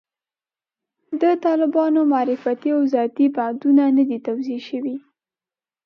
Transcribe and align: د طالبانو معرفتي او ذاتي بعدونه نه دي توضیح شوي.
د 1.21 1.23
طالبانو 1.45 1.99
معرفتي 2.11 2.69
او 2.75 2.81
ذاتي 2.93 3.25
بعدونه 3.37 3.83
نه 3.97 4.03
دي 4.09 4.17
توضیح 4.27 4.59
شوي. 4.69 4.95